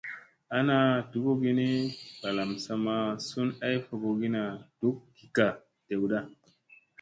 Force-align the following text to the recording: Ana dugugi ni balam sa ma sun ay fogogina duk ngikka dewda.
Ana 0.57 0.77
dugugi 1.11 1.51
ni 1.57 1.69
balam 2.21 2.51
sa 2.63 2.73
ma 2.85 2.95
sun 3.27 3.49
ay 3.65 3.75
fogogina 3.85 4.41
duk 4.79 4.97
ngikka 5.13 5.47
dewda. 5.87 6.19